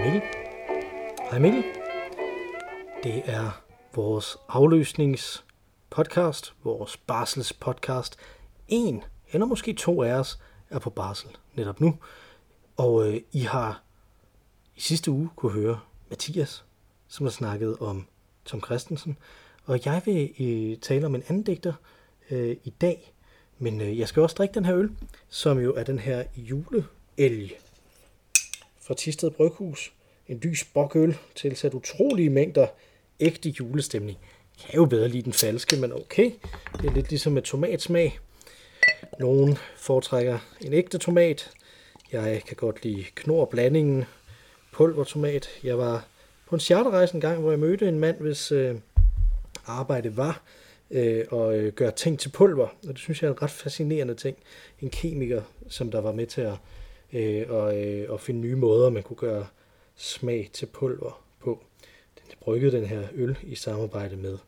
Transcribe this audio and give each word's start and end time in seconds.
Hej 0.00 0.12
Mikkel. 0.12 0.30
Hej 1.30 1.38
Mikkel. 1.38 1.64
Det 3.02 3.22
er 3.24 3.62
vores 3.94 4.36
afløsningspodcast, 4.48 6.54
vores 6.64 6.96
barselspodcast. 6.96 8.16
En 8.68 9.02
eller 9.32 9.46
måske 9.46 9.72
to 9.72 10.02
af 10.02 10.12
os 10.12 10.38
er 10.70 10.78
på 10.78 10.90
barsel 10.90 11.30
netop 11.54 11.80
nu. 11.80 11.98
Og 12.76 13.08
øh, 13.08 13.20
I 13.32 13.40
har 13.40 13.82
i 14.76 14.80
sidste 14.80 15.10
uge 15.10 15.28
kunne 15.36 15.52
høre 15.52 15.80
Mathias, 16.10 16.64
som 17.08 17.26
har 17.26 17.30
snakket 17.30 17.78
om 17.78 18.06
Tom 18.44 18.62
Christensen. 18.64 19.18
Og 19.64 19.80
jeg 19.84 20.02
vil 20.04 20.34
øh, 20.40 20.78
tale 20.78 21.06
om 21.06 21.14
en 21.14 21.22
anden 21.28 21.42
digter 21.42 21.72
øh, 22.30 22.56
i 22.64 22.70
dag. 22.70 23.14
Men 23.58 23.80
øh, 23.80 23.98
jeg 23.98 24.08
skal 24.08 24.22
også 24.22 24.34
drikke 24.34 24.54
den 24.54 24.64
her 24.64 24.76
øl, 24.76 24.90
som 25.28 25.58
jo 25.58 25.74
er 25.74 25.82
den 25.82 25.98
her 25.98 26.24
juleelg 26.36 27.60
fra 28.90 28.94
Tisted 28.94 29.30
Bryghus. 29.30 29.92
En 30.28 30.38
lys 30.38 30.64
bokøl 30.64 31.16
tilsat 31.34 31.74
utrolige 31.74 32.30
mængder 32.30 32.66
ægte 33.20 33.48
julestemning. 33.48 34.18
Jeg 34.58 34.70
kan 34.70 34.76
jo 34.76 34.84
bedre 34.84 35.08
lide 35.08 35.22
den 35.22 35.32
falske, 35.32 35.76
men 35.76 35.92
okay. 35.92 36.30
Det 36.76 36.90
er 36.90 36.94
lidt 36.94 37.10
ligesom 37.10 37.32
med 37.32 37.42
tomatsmag. 37.42 38.18
Nogen 39.18 39.58
foretrækker 39.76 40.38
en 40.60 40.72
ægte 40.72 40.98
tomat. 40.98 41.50
Jeg 42.12 42.42
kan 42.46 42.56
godt 42.56 42.84
lide 42.84 43.04
knorblandingen, 43.14 44.04
pulvertomat. 44.72 45.48
Jeg 45.64 45.78
var 45.78 46.06
på 46.48 46.56
en 46.56 46.60
charterrejse 46.60 47.14
en 47.14 47.20
gang, 47.20 47.40
hvor 47.40 47.50
jeg 47.50 47.58
mødte 47.58 47.88
en 47.88 47.98
mand, 47.98 48.20
hvis 48.20 48.52
øh, 48.52 48.74
arbejde 49.66 50.16
var 50.16 50.42
øh, 50.90 51.24
at 51.32 51.54
øh, 51.54 51.72
gøre 51.72 51.90
ting 51.90 52.18
til 52.18 52.28
pulver. 52.28 52.68
Og 52.88 52.88
det 52.88 52.98
synes 52.98 53.22
jeg 53.22 53.28
er 53.28 53.32
en 53.32 53.42
ret 53.42 53.50
fascinerende 53.50 54.14
ting. 54.14 54.36
En 54.80 54.90
kemiker, 54.90 55.42
som 55.68 55.90
der 55.90 56.00
var 56.00 56.12
med 56.12 56.26
til 56.26 56.40
at, 56.40 56.54
øh, 57.12 57.46
og, 57.48 57.82
øh, 57.82 58.10
og 58.10 58.20
finde 58.20 58.40
nye 58.40 58.56
måder, 58.56 58.90
man 58.90 59.02
kunne 59.02 59.16
gøre 59.16 59.46
smag 59.96 60.50
til 60.52 60.66
pulver 60.66 61.22
på. 61.40 61.64
Den 62.14 62.38
bryggede 62.40 62.76
den 62.76 62.86
her 62.86 63.08
øl 63.12 63.38
i 63.42 63.54
samarbejde 63.54 64.16
med 64.16 64.38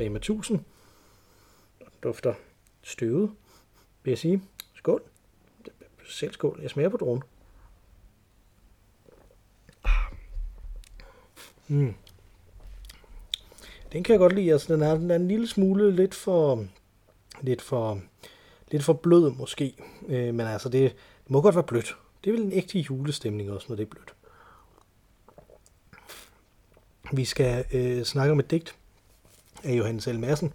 Rema 0.00 0.16
1000. 0.16 0.60
Den 1.78 1.86
dufter 2.02 2.34
støvet, 2.82 3.30
vil 4.02 4.10
jeg 4.10 4.18
sige. 4.18 4.42
Skål. 4.74 5.02
Selv 6.08 6.32
skål. 6.32 6.58
Jeg 6.62 6.70
smager 6.70 6.88
på 6.88 6.96
dronen. 6.96 7.22
Mm. 11.68 11.94
Den 13.92 14.02
kan 14.02 14.12
jeg 14.12 14.18
godt 14.18 14.32
lide. 14.32 14.52
Altså, 14.52 14.74
den 14.74 14.82
er, 14.82 14.94
den 14.94 15.10
er 15.10 15.16
en 15.16 15.28
lille 15.28 15.48
smule 15.48 15.96
lidt 15.96 16.14
for, 16.14 16.66
lidt 17.40 17.62
for, 17.62 18.00
lidt 18.70 18.84
for 18.84 18.92
blød 18.92 19.30
måske. 19.30 19.74
Øh, 20.08 20.34
men 20.34 20.46
altså, 20.46 20.68
det, 20.68 20.92
det 21.24 21.30
må 21.30 21.40
godt 21.40 21.54
være 21.54 21.64
blødt. 21.64 21.96
Det 22.24 22.30
er 22.30 22.34
vel 22.34 22.42
en 22.42 22.52
ægte 22.52 22.78
julestemning 22.78 23.50
også, 23.50 23.66
når 23.68 23.76
det 23.76 23.82
er 23.82 23.90
blødt. 23.90 24.14
Vi 27.12 27.24
skal 27.24 27.64
øh, 27.72 28.02
snakke 28.02 28.32
om 28.32 28.40
et 28.40 28.50
digt 28.50 28.74
af 29.64 29.72
Johannes 29.78 30.06
L. 30.06 30.18
Madsen. 30.18 30.52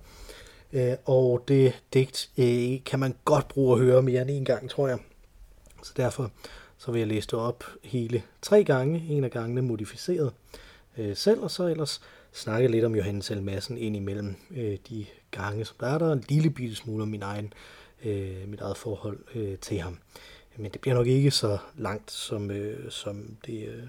Øh, 0.74 0.94
og 1.06 1.44
det 1.48 1.84
digt 1.94 2.30
øh, 2.38 2.84
kan 2.86 3.00
man 3.00 3.16
godt 3.26 3.48
bruge 3.48 3.74
at 3.74 3.86
høre 3.86 4.02
mere 4.02 4.22
end 4.22 4.30
en 4.30 4.46
gang, 4.46 4.70
tror 4.70 4.88
jeg. 4.88 5.00
Så 5.84 5.94
derfor 5.98 6.32
så 6.78 6.92
vil 6.92 7.00
jeg 7.00 7.08
læse 7.08 7.28
det 7.28 7.40
op 7.40 7.64
hele 7.84 8.24
tre 8.42 8.64
gange. 8.64 9.06
En 9.10 9.24
af 9.24 9.32
gangene 9.32 9.62
modificeret 9.62 10.34
øh, 10.98 11.16
selv, 11.16 11.42
og 11.42 11.52
så 11.52 11.68
ellers 11.68 12.02
snakke 12.32 12.68
lidt 12.68 12.86
om 12.86 12.96
Johannes 12.96 13.30
L. 13.30 13.42
Madsen 13.42 13.78
ind 13.78 13.96
imellem 13.96 14.36
øh, 14.52 14.78
de 14.90 15.06
gange, 15.32 15.66
som 15.66 15.76
der 15.80 15.88
er 15.88 15.98
der. 15.98 16.14
En 16.14 16.24
lille 16.30 16.50
bitte 16.50 16.76
smule 16.76 17.04
om 17.04 17.10
min 17.10 17.22
egen, 17.22 17.54
øh, 18.06 18.48
mit 18.48 18.62
eget 18.62 18.78
forhold 18.78 19.20
øh, 19.36 19.58
til 19.58 19.80
ham. 19.80 19.98
Men 20.60 20.72
det 20.72 20.82
bliver 20.82 20.96
nok 20.96 21.08
ikke 21.08 21.32
så 21.32 21.58
langt 21.78 22.12
som, 22.12 22.52
øh, 22.52 22.92
som, 22.92 23.38
det, 23.46 23.68
øh, 23.68 23.84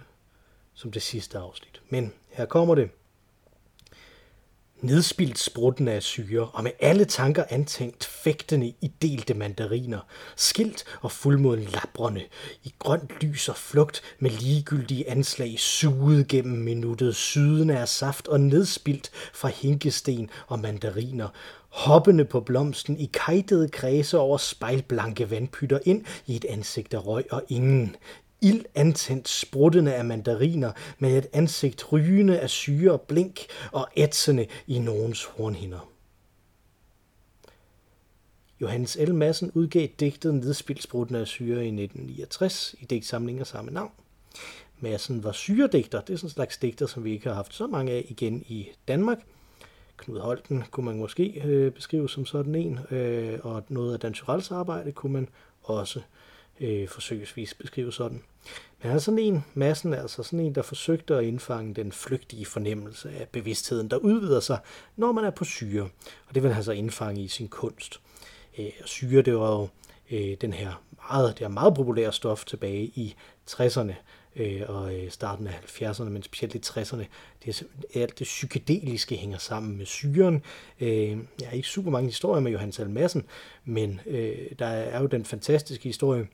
som 0.75 0.92
det 0.92 1.03
sidste 1.03 1.38
afsnit. 1.38 1.82
Men 1.88 2.12
her 2.28 2.47
kommer 2.47 2.75
det. 2.75 2.91
Nedspildt 4.80 5.38
sprutten 5.38 5.88
af 5.88 6.03
syre, 6.03 6.48
og 6.53 6.62
med 6.62 6.72
alle 6.80 7.04
tanker 7.04 7.44
antænkt 7.50 8.04
fægtende 8.04 8.66
i 8.80 8.92
delte 9.03 9.34
mandariner, 9.34 10.00
skilt 10.36 10.84
og 11.00 11.12
fuldmoden 11.12 11.64
labrende, 11.64 12.25
i 12.64 12.75
grønt 12.78 13.10
lys 13.20 13.48
og 13.48 13.56
flugt 13.56 14.03
med 14.19 14.30
ligegyldige 14.30 15.10
anslag 15.10 15.59
suget 15.59 16.28
gennem 16.28 16.59
minuttet, 16.59 17.16
syden 17.16 17.70
af 17.70 17.88
saft 17.88 18.28
og 18.28 18.41
nedspildt 18.41 19.10
fra 19.32 19.48
hinkesten 19.48 20.30
og 20.47 20.59
mandariner, 20.59 21.28
hoppende 21.70 22.25
på 22.25 22.41
blomsten 22.41 22.98
i 22.98 23.10
kajtede 23.12 23.69
kredse 23.69 24.19
over 24.19 24.36
spejlblanke 24.36 25.31
vandpytter 25.31 25.78
ind 25.84 26.04
i 26.26 26.36
et 26.36 26.44
ansigt 26.44 26.94
af 26.94 27.06
røg 27.06 27.32
og 27.32 27.42
ingen, 27.48 27.97
ild 28.41 28.64
antændt 28.75 29.28
spruttende 29.28 29.94
af 29.94 30.04
mandariner 30.04 30.72
med 30.98 31.19
et 31.19 31.26
ansigt 31.32 31.92
rygende 31.92 32.41
af 32.41 32.50
syre 32.50 32.92
og 32.92 33.00
blink 33.00 33.41
og 33.72 33.88
ætsende 33.97 34.47
i 34.66 34.78
nogens 34.78 35.25
hornhinder. 35.25 35.91
Johannes 38.60 38.98
L. 39.00 39.14
Madsen 39.14 39.50
udgav 39.54 39.88
digtet 40.00 40.34
Nedspildt 40.34 40.82
spruttende 40.82 41.20
af 41.20 41.26
syre 41.26 41.64
i 41.64 41.69
1969 41.69 42.75
i 42.80 42.84
digtsamlinger 42.84 43.44
samme 43.44 43.70
navn. 43.70 43.91
Madsen 44.80 45.25
var 45.25 45.32
syredigter. 45.32 46.00
Det 46.00 46.12
er 46.12 46.16
sådan 46.16 46.26
en 46.26 46.32
slags 46.32 46.56
digter, 46.56 46.86
som 46.86 47.04
vi 47.04 47.12
ikke 47.12 47.28
har 47.28 47.34
haft 47.34 47.54
så 47.54 47.66
mange 47.66 47.92
af 47.92 48.06
igen 48.09 48.44
i 48.48 48.69
Danmark. 48.88 49.19
Knud 50.00 50.21
Holten 50.21 50.65
kunne 50.71 50.87
man 50.87 50.99
måske 50.99 51.43
øh, 51.44 51.72
beskrive 51.72 52.09
som 52.09 52.27
sådan 52.27 52.55
en, 52.55 52.78
øh, 52.91 53.38
og 53.43 53.65
noget 53.69 53.94
af 53.94 54.00
Dan 54.00 54.12
Tyrells 54.12 54.50
arbejde 54.50 54.93
kunne 54.93 55.12
man 55.12 55.28
også 55.62 56.00
øh, 56.61 56.88
forsøgsvis 56.88 57.55
beskrive 57.55 57.93
sådan. 57.93 58.22
Men 58.83 58.89
han 58.89 58.93
er 58.93 58.99
sådan 58.99 59.19
en, 59.19 59.44
massen 59.55 59.94
altså 59.94 60.22
sådan 60.22 60.41
en, 60.41 60.55
der 60.55 60.62
forsøgte 60.62 61.15
at 61.15 61.25
indfange 61.25 61.75
den 61.75 61.93
flygtige 61.93 62.47
fornemmelse 62.47 63.10
af 63.10 63.28
bevidstheden, 63.28 63.91
der 63.91 63.97
udvider 63.97 64.41
sig, 64.41 64.59
når 64.97 65.12
man 65.12 65.25
er 65.25 65.31
på 65.31 65.44
syre. 65.44 65.89
Og 66.28 66.34
det 66.34 66.43
vil 66.43 66.53
han 66.53 66.65
så 66.65 66.72
indfange 66.72 67.22
i 67.22 67.28
sin 67.28 67.49
kunst. 67.49 68.00
Øh, 68.59 68.71
syre, 68.84 69.22
det 69.22 69.37
var 69.37 69.50
jo 69.50 69.69
øh, 70.10 70.37
den 70.41 70.53
her 70.53 70.83
meget, 71.10 71.39
det 71.39 71.44
er 71.44 71.49
meget 71.49 71.75
populære 71.75 72.12
stof 72.12 72.44
tilbage 72.44 72.84
i 72.84 73.15
60'erne 73.50 73.93
øh, 74.36 74.62
og 74.68 74.94
øh, 74.94 75.10
starten 75.10 75.46
af 75.46 75.52
70'erne, 75.52 76.04
men 76.08 76.22
specielt 76.22 76.54
i 76.54 76.58
60'erne. 76.58 77.04
Det 77.44 77.62
er, 77.94 78.00
alt 78.00 78.18
det 78.18 78.24
psykedeliske 78.24 79.16
hænger 79.16 79.38
sammen 79.38 79.78
med 79.78 79.86
syren. 79.86 80.42
Øh, 80.80 81.08
jeg 81.41 81.48
har 81.48 81.52
ikke 81.52 81.68
super 81.68 81.91
mange 81.91 82.08
historier 82.08 82.41
med 82.41 82.52
Johannes 82.52 82.80
Almassen, 82.80 83.24
men 83.64 84.00
øh, 84.06 84.36
der 84.58 84.66
er 84.66 85.00
jo 85.00 85.06
den 85.06 85.24
fantastiske 85.24 85.84
historie, 85.84 86.26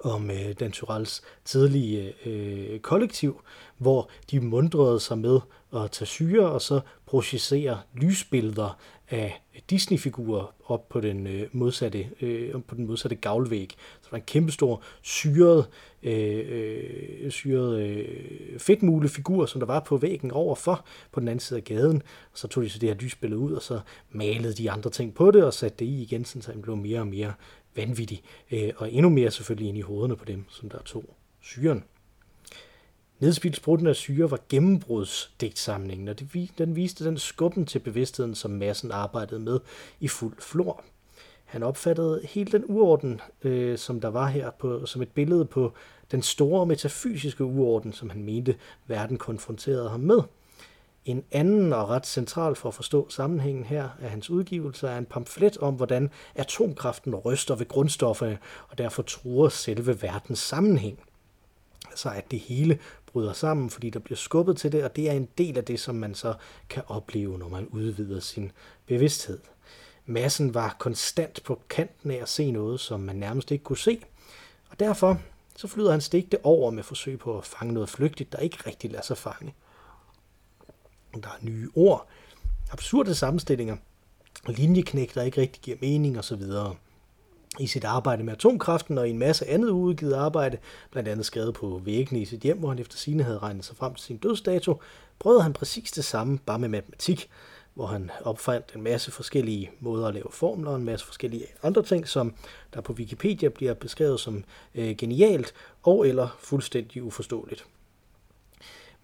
om 0.00 0.30
øh, 0.30 0.52
Dan 0.60 0.72
Tyrells 0.72 1.22
tidlige 1.44 2.14
øh, 2.26 2.80
kollektiv, 2.80 3.42
hvor 3.78 4.10
de 4.30 4.40
mundrede 4.40 5.00
sig 5.00 5.18
med 5.18 5.40
at 5.76 5.90
tage 5.90 6.06
syre 6.06 6.50
og 6.50 6.62
så 6.62 6.80
projicere 7.06 7.80
lysbilleder 7.94 8.78
af 9.10 9.42
Disney-figurer 9.70 10.54
op 10.66 10.88
på 10.88 11.00
den 11.00 11.26
øh, 11.26 11.48
modsatte 11.52 12.08
øh, 12.20 12.54
på 12.68 12.74
den 12.74 12.86
modsatte 12.86 13.16
gavlvæg. 13.16 13.74
Så 13.76 14.00
der 14.02 14.08
var 14.10 14.18
en 14.18 14.24
kæmpestor 14.26 14.82
syret, 15.02 15.68
øh, 16.02 16.44
øh 16.48 17.30
syret 17.30 17.82
øh, 17.82 18.58
fedtmule 18.58 19.08
figur, 19.08 19.46
som 19.46 19.60
der 19.60 19.66
var 19.66 19.80
på 19.80 19.96
væggen 19.96 20.30
overfor 20.30 20.84
på 21.12 21.20
den 21.20 21.28
anden 21.28 21.40
side 21.40 21.58
af 21.58 21.64
gaden. 21.64 22.02
Og 22.32 22.38
så 22.38 22.48
tog 22.48 22.64
de 22.64 22.68
så 22.68 22.78
det 22.78 22.88
her 22.88 22.96
lysbillede 22.96 23.40
ud, 23.40 23.52
og 23.52 23.62
så 23.62 23.80
malede 24.10 24.54
de 24.54 24.70
andre 24.70 24.90
ting 24.90 25.14
på 25.14 25.30
det 25.30 25.44
og 25.44 25.54
satte 25.54 25.78
det 25.78 25.84
i 25.84 26.02
igen, 26.02 26.24
så 26.24 26.52
det 26.52 26.62
blev 26.62 26.76
mere 26.76 27.00
og 27.00 27.06
mere 27.06 27.32
vanvittig, 27.76 28.22
øh, 28.50 28.72
og 28.76 28.92
endnu 28.92 29.08
mere 29.08 29.30
selvfølgelig 29.30 29.68
ind 29.68 29.78
i 29.78 29.80
hovederne 29.80 30.16
på 30.16 30.24
dem, 30.24 30.44
som 30.48 30.70
der 30.70 30.78
tog 30.82 31.04
syren. 31.40 31.84
Nedspildt 33.18 33.56
sprutten 33.56 33.86
af 33.86 33.96
syre 33.96 34.30
var 34.30 34.40
gennembrudsdigtsamlingen, 34.48 36.08
og 36.08 36.18
det, 36.18 36.50
den 36.58 36.76
viste 36.76 37.04
den 37.04 37.18
skubben 37.18 37.66
til 37.66 37.78
bevidstheden, 37.78 38.34
som 38.34 38.50
massen 38.50 38.92
arbejdede 38.92 39.40
med 39.40 39.60
i 40.00 40.08
fuld 40.08 40.40
flor. 40.40 40.84
Han 41.44 41.62
opfattede 41.62 42.20
hele 42.24 42.52
den 42.52 42.64
uorden, 42.68 43.20
øh, 43.42 43.78
som 43.78 44.00
der 44.00 44.08
var 44.08 44.26
her, 44.26 44.50
på, 44.50 44.86
som 44.86 45.02
et 45.02 45.10
billede 45.10 45.44
på 45.44 45.72
den 46.10 46.22
store 46.22 46.66
metafysiske 46.66 47.44
uorden, 47.44 47.92
som 47.92 48.10
han 48.10 48.22
mente, 48.22 48.56
verden 48.86 49.18
konfronterede 49.18 49.90
ham 49.90 50.00
med– 50.00 50.20
en 51.06 51.24
anden 51.32 51.72
og 51.72 51.88
ret 51.88 52.06
central 52.06 52.54
for 52.54 52.68
at 52.68 52.74
forstå 52.74 53.08
sammenhængen 53.08 53.64
her 53.64 53.88
af 54.00 54.10
hans 54.10 54.30
udgivelse 54.30 54.88
er 54.88 54.98
en 54.98 55.06
pamflet 55.06 55.56
om, 55.56 55.74
hvordan 55.74 56.10
atomkraften 56.34 57.14
ryster 57.14 57.54
ved 57.54 57.68
grundstofferne 57.68 58.38
og 58.68 58.78
derfor 58.78 59.02
truer 59.02 59.48
selve 59.48 60.02
verdens 60.02 60.38
sammenhæng. 60.38 60.98
Altså 61.90 62.10
at 62.10 62.30
det 62.30 62.38
hele 62.38 62.78
bryder 63.16 63.32
sammen, 63.32 63.70
fordi 63.70 63.90
der 63.90 64.00
bliver 64.00 64.16
skubbet 64.16 64.56
til 64.56 64.72
det, 64.72 64.84
og 64.84 64.96
det 64.96 65.10
er 65.10 65.12
en 65.12 65.28
del 65.38 65.58
af 65.58 65.64
det, 65.64 65.80
som 65.80 65.94
man 65.94 66.14
så 66.14 66.34
kan 66.68 66.82
opleve, 66.86 67.38
når 67.38 67.48
man 67.48 67.66
udvider 67.66 68.20
sin 68.20 68.52
bevidsthed. 68.86 69.38
Massen 70.06 70.54
var 70.54 70.76
konstant 70.78 71.42
på 71.44 71.60
kanten 71.68 72.10
af 72.10 72.16
at 72.22 72.28
se 72.28 72.50
noget, 72.50 72.80
som 72.80 73.00
man 73.00 73.16
nærmest 73.16 73.50
ikke 73.50 73.64
kunne 73.64 73.78
se, 73.78 74.00
og 74.70 74.80
derfor 74.80 75.20
så 75.56 75.68
flyder 75.68 75.90
han 75.90 76.00
stigte 76.00 76.44
over 76.44 76.70
med 76.70 76.82
forsøg 76.82 77.18
på 77.18 77.38
at 77.38 77.44
fange 77.44 77.74
noget 77.74 77.88
flygtigt, 77.88 78.32
der 78.32 78.38
ikke 78.38 78.58
rigtig 78.66 78.90
lader 78.90 79.04
sig 79.04 79.18
fange 79.18 79.54
der 81.22 81.28
er 81.28 81.44
nye 81.44 81.68
ord, 81.74 82.08
absurde 82.72 83.14
sammenstillinger, 83.14 83.76
linjeknæk, 84.46 85.14
der 85.14 85.22
ikke 85.22 85.40
rigtig 85.40 85.62
giver 85.62 85.76
mening 85.80 86.18
osv 86.18 86.42
i 87.60 87.66
sit 87.66 87.84
arbejde 87.84 88.24
med 88.24 88.32
atomkraften 88.32 88.98
og 88.98 89.08
i 89.08 89.10
en 89.10 89.18
masse 89.18 89.46
andet 89.46 89.68
udgivet 89.68 90.12
arbejde, 90.14 90.58
blandt 90.90 91.08
andet 91.08 91.26
skrevet 91.26 91.54
på 91.54 91.80
væggene 91.84 92.20
i 92.20 92.24
sit 92.24 92.40
hjem, 92.40 92.58
hvor 92.58 92.68
han 92.68 92.78
efter 92.78 92.96
sine 92.96 93.22
havde 93.22 93.38
regnet 93.38 93.64
sig 93.64 93.76
frem 93.76 93.94
til 93.94 94.04
sin 94.04 94.16
dødsdato, 94.16 94.80
prøvede 95.18 95.42
han 95.42 95.52
præcis 95.52 95.92
det 95.92 96.04
samme, 96.04 96.38
bare 96.46 96.58
med 96.58 96.68
matematik, 96.68 97.30
hvor 97.74 97.86
han 97.86 98.10
opfandt 98.24 98.72
en 98.74 98.82
masse 98.82 99.10
forskellige 99.10 99.70
måder 99.80 100.08
at 100.08 100.14
lave 100.14 100.26
formler, 100.30 100.74
en 100.74 100.84
masse 100.84 101.06
forskellige 101.06 101.46
andre 101.62 101.82
ting, 101.82 102.08
som 102.08 102.34
der 102.74 102.80
på 102.80 102.92
Wikipedia 102.92 103.48
bliver 103.48 103.74
beskrevet 103.74 104.20
som 104.20 104.44
øh, 104.74 104.96
genialt 104.96 105.54
og 105.82 106.08
eller 106.08 106.36
fuldstændig 106.38 107.02
uforståeligt. 107.02 107.66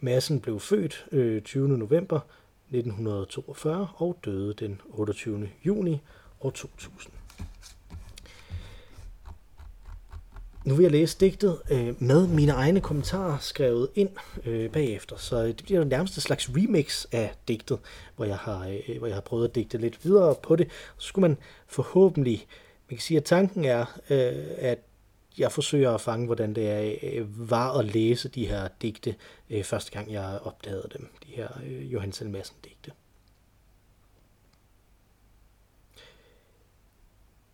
Massen 0.00 0.40
blev 0.40 0.60
født 0.60 1.06
øh, 1.12 1.42
20. 1.42 1.68
november 1.68 2.20
1942 2.70 3.88
og 3.96 4.18
døde 4.24 4.54
den 4.54 4.80
28. 4.90 5.48
juni 5.64 6.00
år 6.40 6.50
2000. 6.50 7.21
Nu 10.64 10.74
vil 10.74 10.82
jeg 10.82 10.92
læse 10.92 11.16
digtet 11.20 11.58
øh, 11.70 12.02
med 12.02 12.26
mine 12.26 12.52
egne 12.52 12.80
kommentarer 12.80 13.38
skrevet 13.38 13.88
ind 13.94 14.10
øh, 14.46 14.70
bagefter, 14.70 15.16
så 15.16 15.46
det 15.46 15.62
bliver 15.64 15.78
jo 15.78 15.84
nærmest 15.84 16.14
slags 16.14 16.50
remix 16.56 17.06
af 17.12 17.34
digtet, 17.48 17.78
hvor 18.16 18.24
jeg 18.24 18.36
har, 18.36 18.68
øh, 18.88 18.98
hvor 18.98 19.06
jeg 19.06 19.16
har 19.16 19.20
prøvet 19.20 19.48
at 19.48 19.54
digte 19.54 19.78
lidt 19.78 20.04
videre 20.04 20.34
på 20.42 20.56
det. 20.56 20.68
Så 20.98 21.08
skulle 21.08 21.28
man 21.28 21.38
forhåbentlig, 21.66 22.46
man 22.90 22.96
kan 22.96 23.02
sige, 23.02 23.18
at 23.18 23.24
tanken 23.24 23.64
er, 23.64 24.00
øh, 24.10 24.44
at 24.58 24.78
jeg 25.38 25.52
forsøger 25.52 25.90
at 25.90 26.00
fange, 26.00 26.26
hvordan 26.26 26.54
det 26.54 26.68
er, 26.70 26.94
øh, 27.02 27.50
var 27.50 27.78
at 27.78 27.84
læse 27.84 28.28
de 28.28 28.46
her 28.46 28.68
digte, 28.82 29.14
øh, 29.50 29.64
første 29.64 29.90
gang 29.90 30.12
jeg 30.12 30.38
opdagede 30.42 30.88
dem, 30.92 31.08
de 31.26 31.32
her 31.32 31.48
øh, 31.66 31.92
Johannes 31.92 32.22
Madsen 32.24 32.56
digte. 32.64 32.90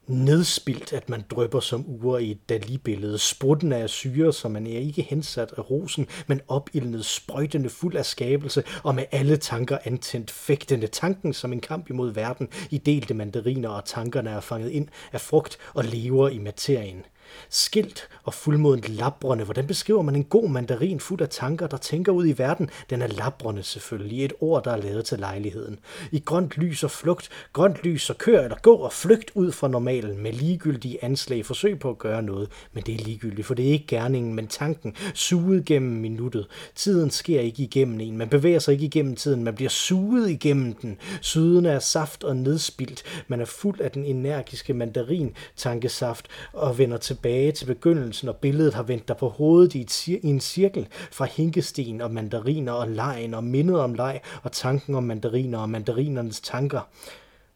Nedspildt, 0.08 0.92
at 0.92 1.08
man 1.08 1.24
drøber 1.30 1.60
som 1.60 1.84
uger 1.88 2.18
i 2.18 2.30
et 2.30 2.48
Dali-billede. 2.48 3.18
Sprutten 3.18 3.72
af 3.72 3.90
syre, 3.90 4.32
som 4.32 4.50
man 4.50 4.66
er 4.66 4.78
ikke 4.78 5.02
hensat 5.02 5.54
af 5.56 5.70
rosen, 5.70 6.06
men 6.26 6.40
opildnet, 6.48 7.04
sprøjtende, 7.04 7.68
fuld 7.68 7.96
af 7.96 8.06
skabelse, 8.06 8.62
og 8.82 8.94
med 8.94 9.04
alle 9.12 9.36
tanker 9.36 9.78
antændt, 9.84 10.30
fægtende 10.30 10.86
tanken 10.86 11.32
som 11.32 11.52
en 11.52 11.60
kamp 11.60 11.90
imod 11.90 12.12
verden, 12.12 12.48
i 12.70 12.78
delte 12.78 13.14
mandariner, 13.14 13.68
og 13.68 13.84
tankerne 13.84 14.30
er 14.30 14.40
fanget 14.40 14.70
ind 14.70 14.88
af 15.12 15.20
frugt 15.20 15.58
og 15.74 15.84
lever 15.84 16.28
i 16.28 16.38
materien. 16.38 17.04
Skilt 17.50 18.08
og 18.24 18.34
fuldmodent 18.34 18.88
labrende. 18.88 19.44
Hvordan 19.44 19.66
beskriver 19.66 20.02
man 20.02 20.16
en 20.16 20.24
god 20.24 20.48
mandarin 20.48 21.00
fuld 21.00 21.20
af 21.20 21.28
tanker, 21.28 21.66
der 21.66 21.76
tænker 21.76 22.12
ud 22.12 22.26
i 22.26 22.38
verden? 22.38 22.70
Den 22.90 23.02
er 23.02 23.06
labrende 23.06 23.62
selvfølgelig, 23.62 24.24
et 24.24 24.32
ord, 24.40 24.64
der 24.64 24.72
er 24.72 24.76
lavet 24.76 25.04
til 25.04 25.18
lejligheden. 25.18 25.78
I 26.12 26.18
grønt 26.18 26.58
lys 26.58 26.84
og 26.84 26.90
flugt, 26.90 27.28
grønt 27.52 27.82
lys 27.84 28.10
og 28.10 28.18
kør 28.18 28.42
eller 28.42 28.56
gå 28.62 28.74
og 28.74 28.92
flygt 28.92 29.30
ud 29.34 29.52
fra 29.52 29.68
normalen 29.68 30.22
med 30.22 30.32
ligegyldige 30.32 31.04
anslag, 31.04 31.46
forsøg 31.46 31.78
på 31.78 31.90
at 31.90 31.98
gøre 31.98 32.22
noget, 32.22 32.48
men 32.72 32.84
det 32.84 32.94
er 32.94 33.04
ligegyldigt, 33.04 33.46
for 33.46 33.54
det 33.54 33.68
er 33.68 33.72
ikke 33.72 33.86
gerningen, 33.86 34.34
men 34.34 34.46
tanken, 34.46 34.96
suget 35.14 35.64
gennem 35.64 36.00
minuttet. 36.00 36.46
Tiden 36.74 37.10
sker 37.10 37.40
ikke 37.40 37.62
igennem 37.62 38.00
en, 38.00 38.18
man 38.18 38.28
bevæger 38.28 38.58
sig 38.58 38.72
ikke 38.72 38.84
igennem 38.84 39.16
tiden, 39.16 39.44
man 39.44 39.54
bliver 39.54 39.70
suget 39.70 40.30
igennem 40.30 40.72
den. 40.72 40.98
Syden 41.20 41.66
er 41.66 41.78
saft 41.78 42.24
og 42.24 42.36
nedspildt, 42.36 43.02
man 43.28 43.40
er 43.40 43.44
fuld 43.44 43.80
af 43.80 43.90
den 43.90 44.04
energiske 44.04 44.74
mandarin 44.74 45.34
tankesaft 45.56 46.28
og 46.52 46.78
vender 46.78 46.96
til 46.96 47.17
tilbage 47.18 47.52
til 47.52 47.66
begyndelsen, 47.66 48.28
og 48.28 48.36
billedet 48.36 48.74
har 48.74 48.82
vendt 48.82 49.08
dig 49.08 49.16
på 49.16 49.28
hovedet 49.28 49.74
i, 49.74 49.80
et, 49.80 50.08
i 50.08 50.20
en 50.22 50.40
cirkel 50.40 50.86
fra 51.12 51.24
hinkesten 51.24 52.00
og 52.00 52.10
mandariner 52.10 52.72
og 52.72 52.88
lejen 52.88 53.34
og 53.34 53.44
mindet 53.44 53.80
om 53.80 53.94
leg 53.94 54.20
og 54.42 54.52
tanken 54.52 54.94
om 54.94 55.02
mandariner 55.02 55.58
og 55.58 55.70
mandarinernes 55.70 56.40
tanker 56.40 56.80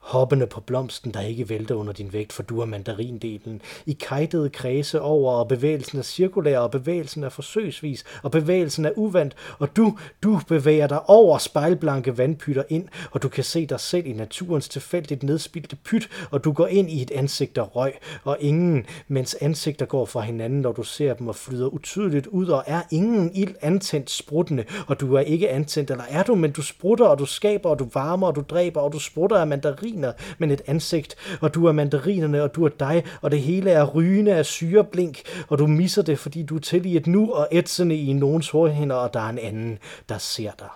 hoppende 0.03 0.47
på 0.47 0.61
blomsten, 0.61 1.15
der 1.15 1.21
ikke 1.21 1.49
vælter 1.49 1.75
under 1.75 1.93
din 1.93 2.13
vægt, 2.13 2.33
for 2.33 2.43
du 2.43 2.61
er 2.61 2.67
mandarindelen. 2.67 3.63
I 3.87 3.93
kajtede 3.93 4.51
kredse 4.51 5.01
over, 5.01 5.33
og 5.33 5.49
bevægelsen 5.49 5.99
er 5.99 6.03
cirkulær, 6.03 6.59
og 6.59 6.71
bevægelsen 6.71 7.25
er 7.25 7.29
forsøgsvis, 7.29 8.05
og 8.23 8.31
bevægelsen 8.31 8.85
er 8.85 8.91
uvandt, 8.97 9.35
og 9.59 9.77
du, 9.77 9.99
du 10.23 10.41
bevæger 10.49 10.87
dig 10.87 11.11
over 11.11 11.39
spejlblanke 11.39 12.19
vandpytter 12.19 12.63
ind, 12.69 12.89
og 13.11 13.23
du 13.23 13.29
kan 13.29 13.45
se 13.45 13.67
dig 13.67 13.81
selv 13.81 14.07
i 14.07 14.13
naturens 14.13 14.69
tilfældigt 14.69 15.23
nedspildte 15.23 15.77
pyt, 15.77 16.09
og 16.31 16.45
du 16.45 16.53
går 16.53 16.67
ind 16.67 16.91
i 16.91 17.03
et 17.03 17.11
ansigt 17.11 17.59
af 17.59 17.77
røg, 17.77 17.93
og 18.25 18.37
ingen, 18.41 18.87
mens 19.09 19.37
ansigter 19.41 19.87
går 19.87 20.05
fra 20.05 20.21
hinanden, 20.21 20.61
når 20.61 20.73
du 20.73 20.83
ser 20.83 21.15
dem 21.15 21.29
og 21.29 21.37
flyder 21.37 21.67
utydeligt 21.67 22.27
ud, 22.27 22.47
og 22.47 22.65
er 22.67 22.83
ingen 22.91 23.31
ild 23.35 23.55
antændt 23.61 24.11
spruttende, 24.11 24.65
og 24.87 25.01
du 25.01 25.15
er 25.15 25.21
ikke 25.21 25.51
antændt, 25.51 25.91
eller 25.91 26.05
er 26.09 26.23
du, 26.23 26.35
men 26.35 26.51
du 26.51 26.63
sprutter, 26.63 27.07
og 27.07 27.19
du 27.19 27.27
skaber, 27.27 27.71
og 27.71 27.79
du 27.79 27.89
varmer, 27.95 28.27
og 28.27 28.37
du 28.37 28.45
dræber, 28.51 28.81
og 28.81 28.93
du 28.93 28.99
sprutter 28.99 29.37
af 29.37 29.47
mandarin, 29.47 29.92
mandariner, 29.93 30.13
men 30.39 30.51
et 30.51 30.63
ansigt, 30.67 31.17
og 31.41 31.55
du 31.55 31.67
er 31.67 31.73
mandarinerne, 31.73 32.43
og 32.43 32.55
du 32.55 32.65
er 32.65 32.69
dig, 32.69 33.05
og 33.21 33.31
det 33.31 33.41
hele 33.41 33.71
er 33.71 33.85
rygende 33.85 34.35
af 34.35 34.47
syreblink, 34.47 35.21
og 35.49 35.59
du 35.59 35.67
misser 35.67 36.03
det, 36.03 36.19
fordi 36.19 36.43
du 36.43 36.57
er 36.57 36.61
til 36.61 36.87
i 36.87 36.97
et 36.97 37.07
nu 37.07 37.33
og 37.33 37.49
ætsende 37.53 37.97
i 37.97 38.13
nogens 38.13 38.51
hårhænder, 38.51 38.97
og 38.97 39.15
der 39.15 39.21
er 39.21 39.29
en 39.29 39.39
anden, 39.39 39.79
der 40.09 40.19
ser 40.19 40.53
dig. 40.59 40.69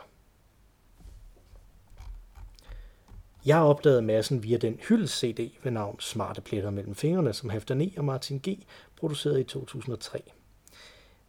Jeg 3.47 3.59
opdagede 3.59 4.03
massen 4.03 4.43
via 4.43 4.57
den 4.57 4.79
hyldes-CD 4.89 5.51
ved 5.63 5.73
navn 5.73 6.01
Smarte 6.01 6.41
Pletter 6.41 6.71
mellem 6.71 6.95
fingrene, 6.95 7.33
som 7.33 7.51
Hæfter 7.51 7.75
9 7.75 7.95
og 7.97 8.05
Martin 8.05 8.39
G. 8.49 8.59
producerede 8.97 9.41
i 9.41 9.45
2003. 9.45 10.23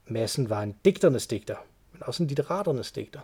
Massen 0.07 0.50
var 0.50 0.62
en 0.62 0.75
digternes 0.86 1.28
digter, 1.28 1.56
men 1.94 2.04
også 2.06 2.24
en 2.24 2.28
litteraternes 2.28 2.92
digter. 2.92 3.19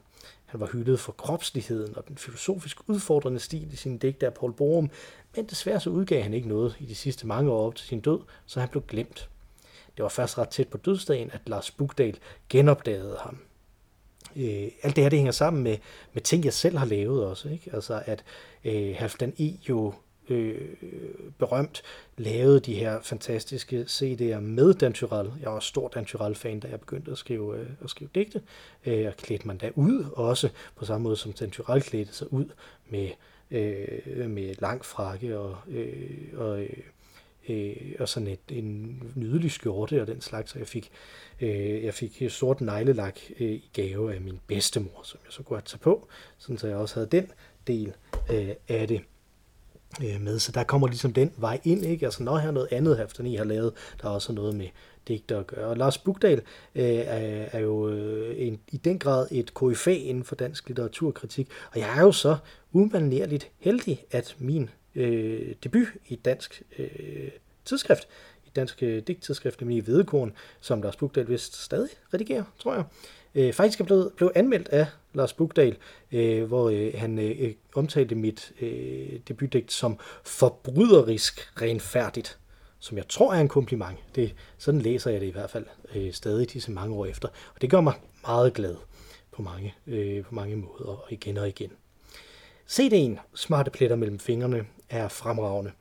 Han 0.54 0.60
var 0.60 0.68
hyldet 0.68 1.00
for 1.00 1.12
kropsligheden 1.12 1.98
og 1.98 2.08
den 2.08 2.18
filosofisk 2.18 2.78
udfordrende 2.88 3.40
stil 3.40 3.74
i 3.74 3.76
sine 3.76 3.98
digte 3.98 4.26
af 4.26 4.34
Paul 4.34 4.54
Borum, 4.54 4.90
men 5.36 5.46
desværre 5.46 5.80
så 5.80 5.90
udgav 5.90 6.24
han 6.24 6.34
ikke 6.34 6.48
noget 6.48 6.76
i 6.80 6.86
de 6.86 6.96
sidste 6.96 7.28
mange 7.28 7.52
år 7.52 7.68
op 7.68 7.76
til 7.76 7.88
sin 7.88 8.00
død, 8.00 8.20
så 8.46 8.60
han 8.60 8.70
blev 8.70 8.84
glemt. 8.88 9.30
Det 9.98 10.04
var 10.04 10.10
først 10.10 10.38
ret 10.38 10.50
tæt 10.50 10.68
på 10.68 10.78
dødsdagen, 10.78 11.32
at 11.32 11.42
Lars 11.46 11.72
Bugdal 11.72 12.18
genopdagede 12.50 13.18
ham. 13.20 13.38
Øh, 14.36 14.68
alt 14.84 14.96
det 14.96 15.04
her 15.04 15.10
det 15.10 15.20
hænger 15.20 15.32
sammen 15.32 15.64
med, 15.64 15.78
med 16.14 16.22
ting, 16.22 16.46
jeg 16.46 16.54
selv 16.54 16.78
har 16.78 16.86
lavet 16.86 17.26
også. 17.26 17.50
Ikke? 17.50 17.70
Altså 17.74 18.04
at 18.06 18.24
øh, 18.64 18.96
Halfdan 18.98 19.34
E. 19.40 19.58
jo 19.70 19.94
øh, 20.30 20.70
berømt, 21.38 21.84
lavede 22.18 22.60
de 22.60 22.74
her 22.74 23.02
fantastiske 23.02 23.82
CD'er 23.82 24.40
med 24.40 24.74
Dan 24.74 24.94
Tyrell. 24.94 25.32
Jeg 25.42 25.52
var 25.52 25.60
stor 25.60 25.88
Dan 25.88 26.06
Tyrell-fan, 26.06 26.60
da 26.60 26.68
jeg 26.68 26.80
begyndte 26.80 27.12
at 27.12 27.18
skrive, 27.18 27.60
øh, 27.60 27.70
at 27.84 27.90
skrive 27.90 28.10
digte, 28.16 28.42
øh, 28.86 29.08
og 29.08 29.18
klædte 29.18 29.48
man 29.48 29.58
da 29.58 29.72
ud 29.76 30.06
også, 30.14 30.50
på 30.76 30.86
samme 30.86 31.04
måde 31.04 31.16
som 31.16 31.34
Dan 31.34 31.52
Tyrell 31.52 31.82
klædte 31.82 32.14
sig 32.14 32.34
ud 32.34 32.46
med, 32.90 33.10
øh, 33.52 34.30
med 34.30 34.56
lang 34.60 34.86
frakke 34.86 35.40
og, 35.40 35.58
øh, 35.68 36.20
og 36.36 36.62
øh, 36.62 36.70
øh, 37.50 37.76
og 38.00 38.10
sådan 38.10 38.28
et, 38.28 38.40
en 38.50 39.02
nydelig 39.16 39.52
skjorte 39.52 40.02
og 40.02 40.08
den 40.08 40.22
slags, 40.22 40.52
så 40.52 40.60
jeg 40.60 40.68
fik, 40.68 40.92
øh, 41.42 41.84
jeg 41.84 41.94
fik 41.94 42.24
sort 42.30 42.62
neglelak 42.62 43.20
øh, 43.40 43.52
i 43.52 43.70
gave 43.74 44.14
af 44.14 44.22
min 44.22 44.40
bedstemor, 44.48 45.02
som 45.04 45.20
jeg 45.26 45.34
så 45.34 45.44
kunne 45.44 45.62
tage 45.62 45.80
på, 45.80 46.08
sådan 46.38 46.58
så 46.58 46.68
jeg 46.68 46.78
også 46.78 46.96
havde 46.96 47.08
den 47.12 47.32
del 47.68 47.94
øh, 48.32 48.50
af 48.68 48.88
det 48.88 49.02
øh, 50.04 50.22
med. 50.22 50.40
Så 50.40 50.52
der 50.52 50.64
kommer 50.64 50.88
ligesom 50.88 51.14
den 51.14 51.32
vej 51.38 51.60
ind, 51.64 51.86
ikke? 51.86 52.06
Altså, 52.06 52.24
når 52.24 52.38
her 52.38 52.48
er 52.48 52.52
noget 52.52 52.68
andet, 52.72 52.98
Halfdan 52.98 53.26
I 53.26 53.36
har 53.36 53.44
lavet, 53.44 53.74
der 54.02 54.08
er 54.08 54.12
også 54.12 54.34
noget 54.34 54.56
med 54.56 54.68
digter 55.08 55.40
at 55.40 55.48
gøre. 55.48 55.66
Og 55.66 55.78
Lars 55.78 55.98
Bugdal 55.98 56.42
øh, 56.76 56.84
er, 56.84 57.46
er 57.52 57.60
jo 57.60 57.90
øh, 57.90 58.36
en, 58.38 58.60
i 58.72 58.78
den 58.78 59.00
grad 59.00 59.28
et 59.32 59.54
KFA 59.54 59.92
inden 59.92 60.24
for 60.24 60.36
dansk 60.36 60.68
litteraturkritik, 60.68 61.50
og 61.72 61.80
jeg 61.80 61.98
er 61.98 62.02
jo 62.02 62.12
så 62.12 62.38
umanerligt 62.72 63.52
heldig, 63.60 64.06
at 64.12 64.36
min 64.40 64.70
øh, 64.96 65.56
debut 65.64 65.88
i 66.08 66.16
dansk 66.16 66.64
øh, 66.80 67.30
tidsskrift, 67.66 68.08
i 68.46 68.50
dansk 68.56 68.84
øh, 68.84 69.04
digttidsskrift, 69.08 69.62
nemlig 69.62 69.88
Vedekorn, 69.88 70.34
som 70.62 70.82
Lars 70.82 70.96
Bugdal 70.96 71.30
vist 71.30 71.64
stadig 71.64 71.90
redigerer, 72.14 72.44
tror 72.60 72.74
jeg, 72.74 72.84
øh, 73.36 73.54
faktisk 73.54 73.80
er 73.80 73.84
blevet, 73.86 74.12
blevet 74.16 74.32
anmeldt 74.36 74.68
af 74.68 74.86
Lars 75.14 75.34
Bugdal, 75.34 75.78
øh, 76.12 76.44
hvor 76.44 76.70
øh, 76.70 76.94
han 76.96 77.20
øh, 77.20 77.36
øh, 77.40 77.54
omtalte 77.76 78.16
mit 78.16 78.52
øh, 78.62 79.20
debutdigt 79.28 79.72
som 79.72 80.00
forbryderisk 80.24 81.62
renfærdigt, 81.62 82.38
som 82.80 82.98
jeg 82.98 83.08
tror 83.08 83.34
er 83.34 83.42
en 83.42 83.48
kompliment. 83.48 83.98
Det, 84.16 84.36
sådan 84.58 84.82
læser 84.82 85.12
jeg 85.12 85.22
det 85.22 85.28
i 85.28 85.32
hvert 85.32 85.50
fald 85.50 85.66
øh, 85.96 86.14
stadig 86.14 86.54
disse 86.54 86.72
mange 86.72 86.96
år 86.96 87.06
efter, 87.06 87.28
og 87.56 87.62
det 87.62 87.70
gør 87.70 87.82
mig 87.82 87.94
meget 88.28 88.54
glad 88.54 88.76
på 89.32 89.42
mange, 89.42 89.76
øh, 89.88 90.24
på 90.24 90.36
mange 90.36 90.56
måder, 90.56 90.86
og 90.86 91.08
igen 91.10 91.38
og 91.38 91.48
igen. 91.48 91.72
CD'en 92.70 93.20
Smarte 93.36 93.72
pletter 93.72 93.96
mellem 93.96 94.20
fingrene 94.20 94.66
er 94.90 95.08
fremragende 95.08 95.72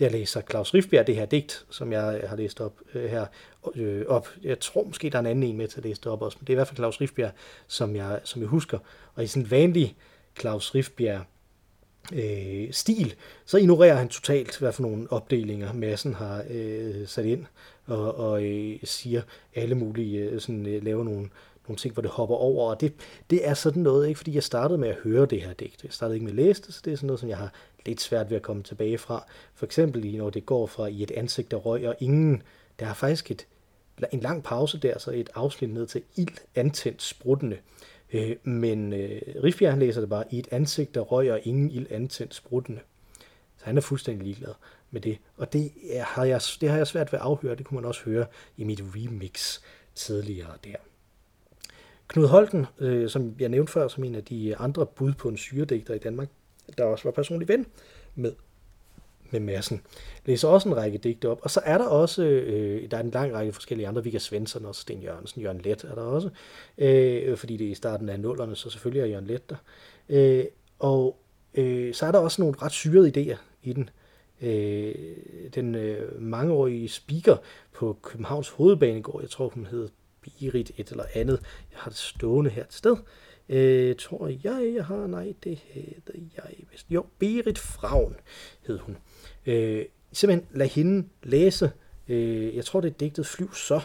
der 0.00 0.08
læser 0.08 0.40
Claus 0.50 0.74
Rifbjerg 0.74 1.06
det 1.06 1.16
her 1.16 1.26
digt, 1.26 1.66
som 1.70 1.92
jeg 1.92 2.20
har 2.28 2.36
læst 2.36 2.60
op 2.60 2.80
øh, 2.94 3.10
her, 3.10 3.26
øh, 3.74 4.06
op. 4.06 4.28
Jeg 4.42 4.60
tror 4.60 4.84
måske, 4.84 5.10
der 5.10 5.16
er 5.16 5.20
en 5.20 5.26
anden 5.26 5.42
en 5.42 5.56
med 5.56 5.68
til 5.68 5.78
at 5.78 5.84
læse 5.84 6.00
det 6.00 6.12
op 6.12 6.22
også, 6.22 6.38
men 6.40 6.46
det 6.46 6.52
er 6.52 6.54
i 6.54 6.58
hvert 6.58 6.68
fald 6.68 6.76
Claus 6.76 7.00
Rifbjerg, 7.00 7.32
som 7.66 7.96
jeg, 7.96 8.20
som 8.24 8.42
jeg 8.42 8.48
husker. 8.48 8.78
Og 9.14 9.24
i 9.24 9.26
sådan 9.26 9.42
en 9.42 9.50
vanlig 9.50 9.96
Claus 10.40 10.74
Rifbjerg 10.74 11.24
øh, 12.12 12.72
stil, 12.72 13.14
så 13.44 13.58
ignorerer 13.58 13.94
han 13.94 14.08
totalt, 14.08 14.58
hvad 14.58 14.72
for 14.72 14.82
nogle 14.82 15.12
opdelinger 15.12 15.72
massen 15.72 16.14
har 16.14 16.44
øh, 16.50 17.06
sat 17.06 17.24
ind. 17.24 17.46
og, 17.86 18.14
og 18.14 18.44
øh, 18.44 18.78
siger 18.84 19.22
alle 19.54 19.74
mulige, 19.74 20.18
øh, 20.18 20.40
sådan, 20.40 20.66
øh, 20.66 20.84
laver 20.84 21.04
nogle, 21.04 21.28
nogle 21.70 21.78
ting, 21.78 21.94
hvor 21.94 22.00
det 22.00 22.10
hopper 22.10 22.36
over, 22.36 22.70
og 22.70 22.80
det, 22.80 22.92
det 23.30 23.48
er 23.48 23.54
sådan 23.54 23.82
noget, 23.82 24.08
ikke 24.08 24.18
fordi 24.18 24.34
jeg 24.34 24.42
startede 24.42 24.78
med 24.78 24.88
at 24.88 24.94
høre 24.94 25.26
det 25.26 25.42
her 25.42 25.52
digt. 25.52 25.84
Jeg 25.84 25.92
startede 25.92 26.16
ikke 26.16 26.24
med 26.24 26.32
at 26.32 26.46
læse 26.46 26.62
det, 26.62 26.74
så 26.74 26.80
det 26.84 26.92
er 26.92 26.96
sådan 26.96 27.06
noget, 27.06 27.20
som 27.20 27.28
jeg 27.28 27.36
har 27.36 27.52
lidt 27.86 28.00
svært 28.00 28.30
ved 28.30 28.36
at 28.36 28.42
komme 28.42 28.62
tilbage 28.62 28.98
fra. 28.98 29.24
For 29.54 29.66
eksempel, 29.66 30.16
når 30.16 30.30
det 30.30 30.46
går 30.46 30.66
fra 30.66 30.86
i 30.86 31.02
et 31.02 31.10
ansigt, 31.10 31.50
der 31.50 31.56
røg, 31.56 31.88
og 31.88 31.96
ingen, 32.00 32.42
der 32.78 32.86
har 32.86 32.94
faktisk 32.94 33.30
et, 33.30 33.46
en 34.12 34.20
lang 34.20 34.42
pause 34.42 34.78
der, 34.78 34.98
så 34.98 35.10
et 35.10 35.30
afsnit 35.34 35.70
ned 35.70 35.86
til 35.86 36.02
ild 36.16 36.38
antændt 36.54 37.02
spruttende. 37.02 37.56
Øh, 38.12 38.36
men 38.42 38.92
øh, 38.92 39.22
Rifbjerg, 39.44 39.72
han 39.72 39.80
læser 39.80 40.00
det 40.00 40.10
bare, 40.10 40.24
i 40.30 40.38
et 40.38 40.48
ansigt, 40.50 40.94
der 40.94 41.00
røg, 41.00 41.32
og 41.32 41.40
ingen 41.42 41.70
ild 41.70 41.86
antændt 41.90 42.34
spruttende. 42.34 42.80
Så 43.58 43.64
han 43.64 43.76
er 43.76 43.80
fuldstændig 43.80 44.24
ligeglad 44.24 44.54
med 44.90 45.00
det. 45.00 45.18
Og 45.36 45.52
det 45.52 45.72
har 46.00 46.24
jeg, 46.24 46.40
det 46.60 46.68
har 46.68 46.76
jeg 46.76 46.86
svært 46.86 47.12
ved 47.12 47.18
at 47.18 47.24
afhøre. 47.24 47.54
Det 47.54 47.66
kunne 47.66 47.80
man 47.80 47.84
også 47.84 48.04
høre 48.04 48.26
i 48.56 48.64
mit 48.64 48.82
remix 48.94 49.60
tidligere 49.94 50.52
der. 50.64 50.76
Knud 52.10 52.26
Holten, 52.26 52.66
øh, 52.78 53.08
som 53.08 53.34
jeg 53.40 53.48
nævnte 53.48 53.72
før, 53.72 53.88
som 53.88 54.04
en 54.04 54.14
af 54.14 54.24
de 54.24 54.56
andre 54.56 54.86
bud 54.86 55.12
på 55.12 55.28
en 55.28 55.36
syredigter 55.36 55.94
i 55.94 55.98
Danmark, 55.98 56.28
der 56.78 56.84
også 56.84 57.04
var 57.04 57.10
personlig 57.10 57.48
ven 57.48 57.66
med, 58.14 58.32
med 59.30 59.40
massen, 59.40 59.82
læser 60.26 60.48
også 60.48 60.68
en 60.68 60.76
række 60.76 60.98
digte 60.98 61.28
op. 61.28 61.40
Og 61.42 61.50
så 61.50 61.60
er 61.64 61.78
der 61.78 61.84
også, 61.84 62.22
øh, 62.22 62.90
der 62.90 62.96
er 62.96 63.00
en 63.00 63.10
lang 63.10 63.34
række 63.34 63.52
forskellige 63.52 63.88
andre, 63.88 64.04
Vigga 64.04 64.18
Svensson 64.18 64.64
og 64.64 64.74
Sten 64.74 65.02
Jørgensen, 65.02 65.42
Jørgen 65.42 65.60
Let 65.60 65.84
er 65.84 65.94
der 65.94 66.02
også, 66.02 66.30
øh, 66.78 67.36
fordi 67.36 67.56
det 67.56 67.66
er 67.66 67.70
i 67.70 67.74
starten 67.74 68.08
af 68.08 68.20
nullerne, 68.20 68.56
så 68.56 68.70
selvfølgelig 68.70 69.02
er 69.02 69.06
Jørgen 69.06 69.26
Let 69.26 69.50
der. 69.50 69.56
Øh, 70.08 70.44
og 70.78 71.16
øh, 71.54 71.94
så 71.94 72.06
er 72.06 72.12
der 72.12 72.18
også 72.18 72.42
nogle 72.42 72.56
ret 72.62 72.72
syrede 72.72 73.12
idéer 73.16 73.38
i 73.62 73.72
den. 73.72 73.90
Øh, 74.42 74.94
den 75.54 75.74
øh, 75.74 76.22
mangeårige 76.22 76.88
speaker 76.88 77.36
på 77.72 77.98
Københavns 78.02 78.48
Hovedbanegård, 78.48 79.22
jeg 79.22 79.30
tror 79.30 79.48
hun 79.48 79.66
hed 79.66 79.88
Birit 80.22 80.70
et 80.76 80.90
eller 80.90 81.04
andet, 81.14 81.40
jeg 81.72 81.78
har 81.80 81.90
det 81.90 81.98
stående 81.98 82.50
her 82.50 82.64
et 82.64 82.72
sted, 82.72 82.96
øh, 83.48 83.96
tror 83.96 84.28
jeg, 84.28 84.72
jeg 84.74 84.84
har, 84.84 85.06
nej, 85.06 85.34
det 85.44 85.58
hedder 85.68 86.12
jeg 86.36 86.44
vist. 86.72 86.86
Jo, 86.90 87.06
Berit 87.18 87.58
Fraun 87.58 88.16
hed 88.66 88.78
hun. 88.78 88.96
Øh, 89.46 89.84
simpelthen 90.12 90.48
lad 90.58 90.68
hende 90.68 91.08
læse, 91.22 91.72
øh, 92.08 92.56
jeg 92.56 92.64
tror 92.64 92.80
det 92.80 92.88
er 92.88 92.94
digtet 92.94 93.26
Flyv 93.26 93.54
så, 93.54 93.80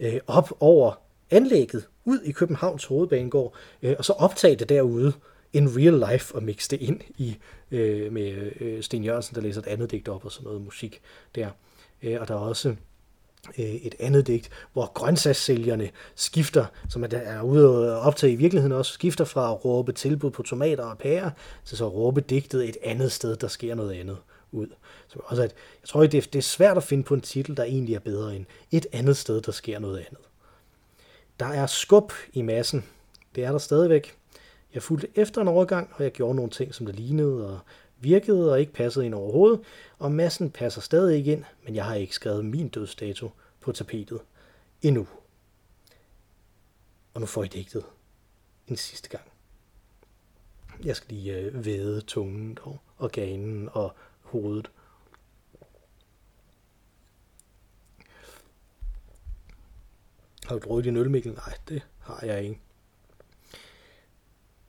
øh, 0.00 0.20
op 0.26 0.52
over 0.60 1.00
anlægget 1.30 1.88
ud 2.04 2.20
i 2.20 2.32
Københavns 2.32 2.84
Hovedbanegård, 2.84 3.54
øh, 3.82 3.94
og 3.98 4.04
så 4.04 4.12
optage 4.12 4.56
det 4.56 4.68
derude 4.68 5.12
in 5.52 5.68
real 5.76 6.12
life 6.12 6.34
og 6.34 6.42
mixe 6.42 6.70
det 6.70 6.80
ind 6.80 7.00
i 7.16 7.36
øh, 7.70 8.12
med 8.12 8.52
øh, 8.60 8.82
Sten 8.82 9.04
Jørgensen, 9.04 9.34
der 9.34 9.40
læser 9.40 9.60
et 9.60 9.66
andet 9.66 9.90
digt 9.90 10.08
op 10.08 10.24
og 10.24 10.32
sådan 10.32 10.44
noget 10.44 10.62
musik 10.62 11.00
der. 11.34 11.50
Øh, 12.02 12.20
og 12.20 12.28
der 12.28 12.34
er 12.34 12.38
også 12.38 12.76
Øh, 13.58 13.64
et 13.64 13.94
andet 14.00 14.26
digt, 14.26 14.50
hvor 14.72 14.92
grøntsagssælgerne 14.94 15.90
skifter, 16.14 16.66
som 16.88 17.04
er, 17.04 17.08
er 17.10 17.42
ude 17.42 17.92
og 17.94 18.00
optage 18.00 18.32
i 18.32 18.36
virkeligheden 18.36 18.72
også, 18.72 18.92
skifter 18.92 19.24
fra 19.24 19.52
at 19.52 19.64
råbe 19.64 19.92
tilbud 19.92 20.30
på 20.30 20.42
tomater 20.42 20.84
og 20.84 20.98
pærer, 20.98 21.30
til 21.64 21.76
så 21.76 21.86
at 21.86 21.92
råbe 21.92 22.20
digtet 22.20 22.68
et 22.68 22.76
andet 22.84 23.12
sted, 23.12 23.36
der 23.36 23.48
sker 23.48 23.74
noget 23.74 23.92
andet 23.92 24.16
ud. 24.52 24.66
Så 25.08 25.18
også 25.24 25.42
at, 25.42 25.54
jeg 25.82 25.88
tror, 25.88 26.06
det 26.06 26.32
det 26.32 26.38
er 26.38 26.42
svært 26.42 26.76
at 26.76 26.82
finde 26.82 27.04
på 27.04 27.14
en 27.14 27.20
titel, 27.20 27.56
der 27.56 27.64
egentlig 27.64 27.94
er 27.94 28.00
bedre 28.00 28.36
end 28.36 28.46
et 28.70 28.86
andet 28.92 29.16
sted, 29.16 29.40
der 29.40 29.52
sker 29.52 29.78
noget 29.78 29.98
andet. 29.98 30.24
Der 31.40 31.46
er 31.46 31.66
skub 31.66 32.12
i 32.32 32.42
massen. 32.42 32.84
Det 33.34 33.44
er 33.44 33.50
der 33.50 33.58
stadigvæk. 33.58 34.14
Jeg 34.74 34.82
fulgte 34.82 35.08
efter 35.14 35.40
en 35.40 35.48
overgang, 35.48 35.90
og 35.94 36.04
jeg 36.04 36.12
gjorde 36.12 36.34
nogle 36.34 36.50
ting, 36.50 36.74
som 36.74 36.86
det 36.86 36.94
lignede 36.94 37.46
og 37.46 37.58
virkede 38.00 38.52
og 38.52 38.60
ikke 38.60 38.72
passede 38.72 39.06
ind 39.06 39.14
overhovedet, 39.14 39.60
og 39.98 40.12
massen 40.12 40.50
passer 40.50 40.80
stadig 40.80 41.16
ikke 41.16 41.32
ind, 41.32 41.44
men 41.64 41.74
jeg 41.74 41.84
har 41.84 41.94
ikke 41.94 42.14
skrevet 42.14 42.44
min 42.44 42.68
dødsdato 42.68 43.30
på 43.60 43.72
tapetet 43.72 44.20
endnu. 44.82 45.06
Og 47.14 47.20
nu 47.20 47.26
får 47.26 47.44
I 47.44 47.48
digtet 47.48 47.84
en 48.68 48.76
sidste 48.76 49.08
gang. 49.08 49.24
Jeg 50.84 50.96
skal 50.96 51.16
lige 51.16 51.36
øh, 51.38 51.64
væde 51.64 52.00
tungen 52.00 52.58
og 52.62 52.78
organen 52.98 53.68
og 53.72 53.94
hovedet. 54.20 54.70
Har 60.44 60.54
du 60.54 60.58
drukket 60.58 60.84
din 60.84 60.96
øl, 60.96 61.10
Mikkel? 61.10 61.32
Nej, 61.32 61.58
det 61.68 61.82
har 61.98 62.26
jeg 62.26 62.42
ikke. 62.42 62.60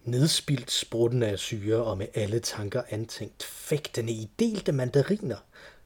Nedspildt 0.04 0.72
sprutten 0.72 1.24
af 1.24 1.40
syre 1.40 1.84
og 1.84 1.98
med 1.98 2.08
alle 2.14 2.40
tanker 2.40 2.82
antænkt, 2.90 3.44
fægtende 3.44 4.14
i 4.14 4.30
delte 4.40 4.72
mandariner, 4.72 5.38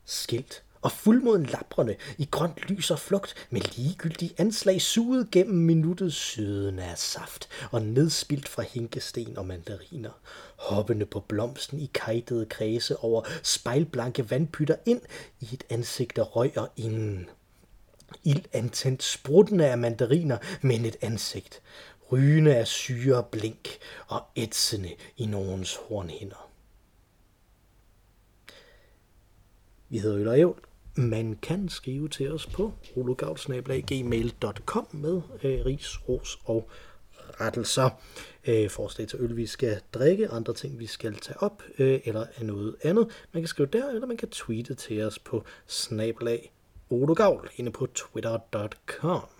skilt 0.05 0.63
og 0.82 0.91
fuldmoden 0.91 1.46
labrende 1.46 1.96
i 2.17 2.27
grønt 2.32 2.70
lys 2.70 2.91
og 2.91 3.00
flugt, 3.00 3.48
med 3.50 3.62
ligegyldige 3.62 4.34
anslag 4.38 4.82
suget 4.82 5.32
gennem 5.32 5.55
minuttet 5.55 6.13
syden 6.13 6.79
af 6.79 6.98
saft 6.98 7.50
og 7.72 7.82
nedspildt 7.82 8.50
fra 8.50 8.63
hinkesten 8.63 9.38
og 9.38 9.46
mandariner, 9.46 10.20
hoppende 10.55 11.05
på 11.05 11.20
blomsten 11.20 11.79
i 11.79 11.89
kajtede 11.93 12.46
kredse 12.46 12.98
over 12.98 13.22
spejlblanke 13.43 14.32
vandpytter 14.32 14.75
ind 14.86 15.01
i 15.39 15.50
et 15.53 15.63
ansigt, 15.70 16.15
der 16.15 16.24
røg 16.24 16.58
og 16.58 16.70
ingen. 16.77 17.29
Ild 18.24 18.46
antændt 18.53 19.03
spruttende 19.03 19.67
af 19.67 19.77
mandariner, 19.77 20.38
men 20.62 20.86
et 20.86 20.98
ansigt, 21.01 21.62
rygende 22.13 22.55
af 22.55 22.67
syre 22.67 23.24
blink 23.32 23.70
og 24.08 24.24
ætsende 24.36 24.89
i 25.17 25.25
nogens 25.25 25.75
hornhinder. 25.75 26.50
Vi 29.89 29.98
hedder 29.98 30.20
Øl 30.20 30.27
og 30.27 30.39
Ævl. 30.39 30.60
Man 30.96 31.36
kan 31.41 31.70
skrive 31.70 32.10
til 32.10 32.32
os 32.32 32.48
på 32.48 32.74
hologavl.gmail.com 32.96 34.88
med 34.91 35.22
øh, 35.43 35.65
ris, 35.65 36.10
ros 36.10 36.39
og 36.46 36.70
rettelser. 37.41 37.89
Øh, 38.48 38.70
forslag 38.70 39.08
til 39.08 39.20
øl, 39.22 39.38
vi 39.38 39.46
skal 39.46 39.82
drikke, 39.93 40.29
andre 40.29 40.53
ting, 40.53 40.79
vi 40.79 40.88
skal 40.88 41.15
tage 41.15 41.43
op, 41.43 41.63
øh, 41.79 42.00
eller 42.05 42.25
noget 42.41 42.75
andet. 42.84 43.25
Man 43.32 43.43
kan 43.43 43.48
skrive 43.48 43.70
der, 43.74 43.89
eller 43.89 44.08
man 44.08 44.17
kan 44.17 44.29
tweete 44.29 44.75
til 44.75 45.01
os 45.01 45.20
på 45.20 45.43
snablag 45.67 46.53
Ologavl 46.89 47.50
inde 47.58 47.72
på 47.72 47.88
twitter.com. 47.88 49.32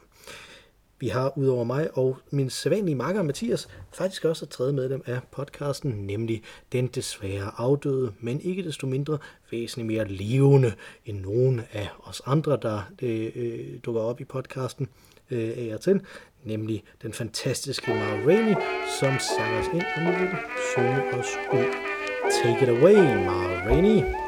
Vi 1.04 1.08
har 1.08 1.38
udover 1.38 1.64
mig 1.64 1.98
og 1.98 2.18
min 2.32 2.50
sædvanlige 2.50 2.96
makker 2.96 3.24
Mathias 3.24 3.68
faktisk 3.92 4.26
også 4.26 4.46
et 4.46 4.50
tredje 4.50 4.74
medlem 4.74 5.04
af 5.06 5.20
podcasten, 5.32 5.92
nemlig 5.92 6.44
den 6.72 6.88
desværre 6.88 7.52
afdøde, 7.58 8.14
men 8.20 8.42
ikke 8.42 8.64
desto 8.64 8.88
mindre 8.88 9.18
væsentligt 9.52 9.88
mere 9.88 10.08
levende 10.08 10.74
end 11.06 11.20
nogen 11.20 11.62
af 11.72 11.90
os 12.04 12.22
andre, 12.26 12.58
der 12.62 12.82
øh, 13.02 13.32
øh 13.36 13.80
dukker 13.86 14.02
op 14.02 14.22
i 14.22 14.24
podcasten 14.24 14.88
øh, 15.32 15.54
af 15.58 15.72
og 15.74 15.82
til, 15.82 16.02
nemlig 16.44 16.84
den 17.02 17.14
fantastiske 17.14 17.94
Mara 17.94 18.26
Rainey, 18.26 18.56
som 19.00 19.14
sang 19.20 19.60
os 19.60 19.68
ind, 19.74 19.84
og 19.96 20.04
nu 20.04 20.20
vil 20.20 20.30
synge 20.76 21.14
os 21.14 21.28
ud. 21.54 21.66
Take 22.44 22.64
it 22.64 22.70
away, 22.70 23.26
Mara 23.26 23.70
Rainey. 23.70 24.23